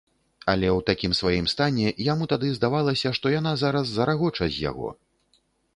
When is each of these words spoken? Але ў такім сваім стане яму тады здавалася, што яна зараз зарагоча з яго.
Але 0.53 0.67
ў 0.77 0.79
такім 0.89 1.11
сваім 1.19 1.49
стане 1.53 1.93
яму 2.07 2.29
тады 2.33 2.49
здавалася, 2.57 3.13
што 3.19 3.35
яна 3.39 3.53
зараз 3.65 3.85
зарагоча 4.01 4.45
з 4.57 4.67
яго. 4.69 4.89